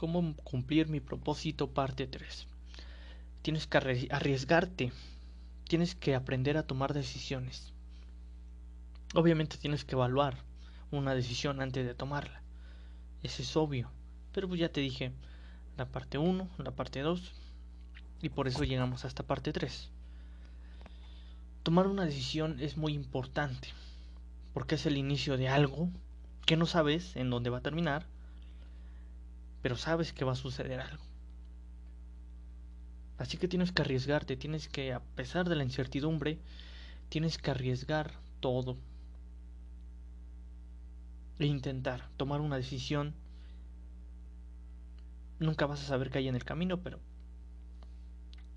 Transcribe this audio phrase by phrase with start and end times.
[0.00, 2.46] ¿Cómo cumplir mi propósito parte 3?
[3.42, 4.92] Tienes que arriesgarte.
[5.68, 7.74] Tienes que aprender a tomar decisiones.
[9.14, 10.38] Obviamente tienes que evaluar
[10.90, 12.40] una decisión antes de tomarla.
[13.22, 13.90] Eso es obvio.
[14.32, 15.12] Pero pues ya te dije
[15.76, 17.34] la parte 1, la parte 2
[18.22, 19.90] y por eso llegamos a esta parte 3.
[21.62, 23.68] Tomar una decisión es muy importante
[24.54, 25.90] porque es el inicio de algo
[26.46, 28.06] que no sabes en dónde va a terminar,
[29.62, 31.04] pero sabes que va a suceder algo.
[33.18, 36.38] Así que tienes que arriesgarte, tienes que, a pesar de la incertidumbre,
[37.10, 38.78] tienes que arriesgar todo
[41.38, 43.14] e intentar tomar una decisión.
[45.38, 47.00] Nunca vas a saber qué hay en el camino, pero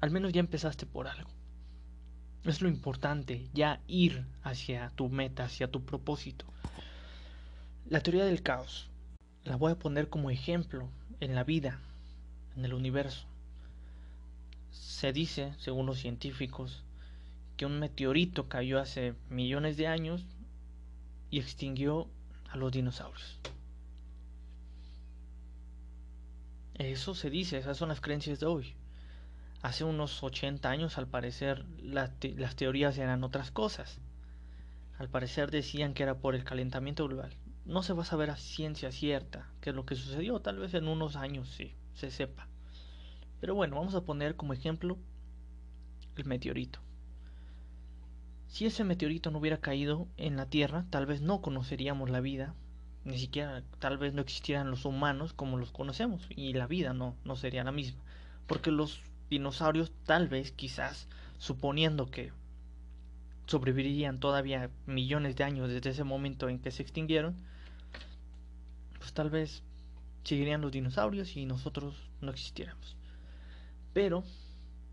[0.00, 1.30] al menos ya empezaste por algo.
[2.44, 6.46] Es lo importante, ya ir hacia tu meta, hacia tu propósito.
[7.86, 8.87] La teoría del caos
[9.48, 11.80] la voy a poner como ejemplo en la vida,
[12.56, 13.26] en el universo.
[14.70, 16.84] Se dice, según los científicos,
[17.56, 20.26] que un meteorito cayó hace millones de años
[21.30, 22.08] y extinguió
[22.50, 23.38] a los dinosaurios.
[26.74, 28.74] Eso se dice, esas son las creencias de hoy.
[29.62, 33.98] Hace unos 80 años, al parecer, las teorías eran otras cosas.
[34.98, 37.32] Al parecer decían que era por el calentamiento global.
[37.68, 40.40] No se va a saber a ciencia cierta qué es lo que sucedió.
[40.40, 42.48] Tal vez en unos años sí se sepa.
[43.40, 44.96] Pero bueno, vamos a poner como ejemplo
[46.16, 46.80] el meteorito.
[48.46, 52.54] Si ese meteorito no hubiera caído en la Tierra, tal vez no conoceríamos la vida,
[53.04, 57.16] ni siquiera tal vez no existieran los humanos como los conocemos y la vida no,
[57.24, 58.02] no sería la misma.
[58.46, 62.32] Porque los dinosaurios tal vez, quizás, suponiendo que
[63.48, 67.34] sobrevivirían todavía millones de años desde ese momento en que se extinguieron,
[68.98, 69.62] pues tal vez
[70.22, 72.96] seguirían los dinosaurios y nosotros no existiéramos.
[73.94, 74.22] Pero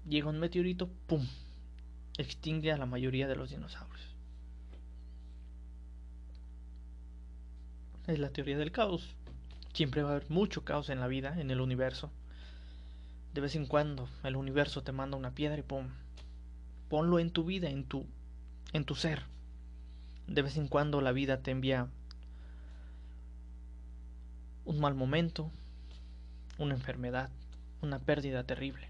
[0.07, 1.28] llega un meteorito, ¡pum!
[2.18, 4.16] Extingue a la mayoría de los dinosaurios.
[8.07, 9.16] Es la teoría del caos.
[9.74, 12.09] Siempre va a haber mucho caos en la vida, en el universo.
[13.34, 15.90] De vez en cuando el universo te manda una piedra y pum.
[16.88, 18.06] Ponlo en tu vida, en tu
[18.75, 19.24] en tu ser.
[20.28, 21.88] De vez en cuando la vida te envía
[24.66, 25.50] un mal momento,
[26.58, 27.30] una enfermedad,
[27.81, 28.90] una pérdida terrible.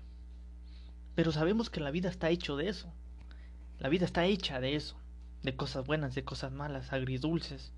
[1.14, 2.92] Pero sabemos que la vida está hecho de eso.
[3.80, 4.96] La vida está hecha de eso,
[5.44, 7.72] de cosas buenas, de cosas malas, agridulces.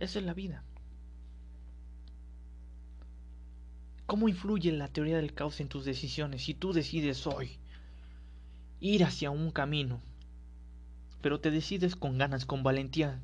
[0.00, 0.62] Esa es la vida.
[4.06, 7.58] ¿Cómo influye la teoría del caos en tus decisiones si tú decides hoy
[8.80, 10.00] ir hacia un camino,
[11.24, 13.18] pero te decides con ganas, con valentía,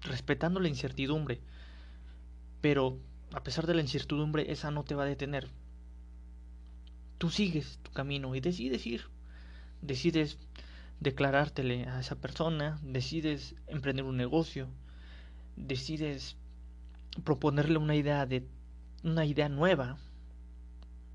[0.00, 1.42] respetando la incertidumbre,
[2.62, 2.98] pero
[3.34, 5.50] a pesar de la incertidumbre esa no te va a detener.
[7.18, 9.02] Tú sigues tu camino y decides ir,
[9.82, 10.38] decides
[11.00, 14.70] declarártele a esa persona, decides emprender un negocio,
[15.54, 16.38] decides
[17.24, 18.48] proponerle una idea de
[19.04, 19.98] una idea nueva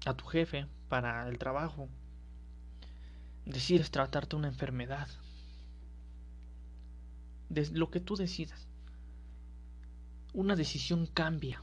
[0.05, 1.89] a tu jefe para el trabajo.
[3.45, 5.07] Decides tratarte una enfermedad.
[7.49, 8.67] De lo que tú decidas.
[10.33, 11.61] Una decisión cambia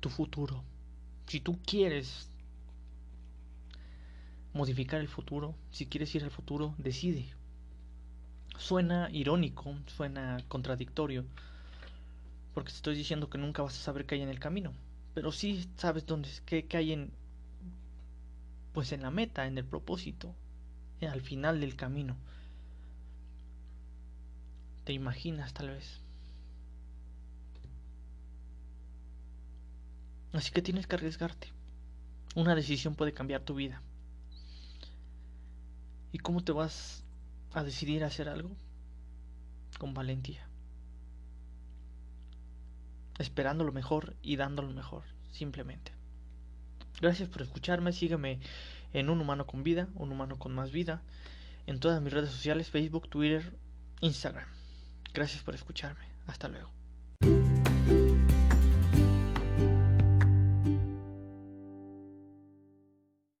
[0.00, 0.62] tu futuro.
[1.26, 2.30] Si tú quieres
[4.52, 7.34] modificar el futuro, si quieres ir al futuro, decide.
[8.58, 11.24] Suena irónico, suena contradictorio,
[12.54, 14.72] porque te estoy diciendo que nunca vas a saber qué hay en el camino
[15.14, 17.10] pero sí sabes dónde qué, qué hay en
[18.72, 20.34] pues en la meta, en el propósito,
[21.02, 22.16] eh, al final del camino.
[24.84, 26.00] Te imaginas tal vez.
[30.32, 31.48] Así que tienes que arriesgarte.
[32.34, 33.82] Una decisión puede cambiar tu vida.
[36.12, 37.04] ¿Y cómo te vas
[37.52, 38.50] a decidir a hacer algo?
[39.78, 40.46] Con valentía
[43.18, 45.92] esperando lo mejor y dando lo mejor, simplemente.
[47.00, 48.40] Gracias por escucharme, sígueme
[48.92, 51.02] en Un Humano con Vida, Un Humano con Más Vida,
[51.66, 53.56] en todas mis redes sociales, Facebook, Twitter,
[54.00, 54.46] Instagram.
[55.14, 56.81] Gracias por escucharme, hasta luego.